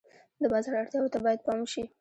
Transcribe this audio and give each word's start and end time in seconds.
د 0.41 0.43
بازار 0.51 0.73
اړتیاوو 0.81 1.13
ته 1.13 1.19
باید 1.25 1.39
پام 1.45 1.59
وشي. 1.61 1.81